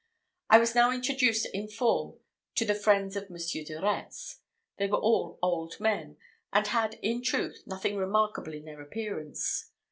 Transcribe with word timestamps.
I 0.49 0.57
was 0.57 0.73
now 0.73 0.89
introduced 0.89 1.45
in 1.53 1.67
form 1.67 2.17
to 2.55 2.65
the 2.65 2.73
friends 2.73 3.15
of 3.15 3.29
Monsieur 3.29 3.63
de 3.63 3.79
Retz: 3.79 4.39
they 4.77 4.87
were 4.87 4.97
all 4.97 5.37
old 5.43 5.79
men; 5.79 6.17
and 6.51 6.65
had, 6.65 6.95
in 7.03 7.21
truth, 7.21 7.61
nothing 7.67 7.97
remarkable 7.97 8.55
in 8.55 8.65
their 8.65 8.81
appearance. 8.81 9.69